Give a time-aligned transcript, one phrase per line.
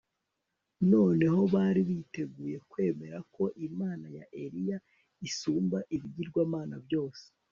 [0.91, 4.77] Noneho bari biteguye kwemera ko Imana ya Eliya
[5.27, 7.23] isumba ibigirwamana byose